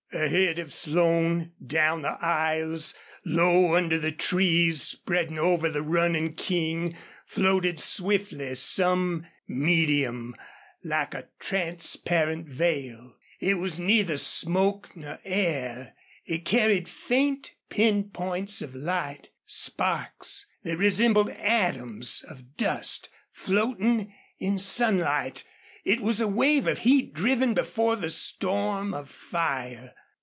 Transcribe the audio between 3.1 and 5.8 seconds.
low under the trees spreading over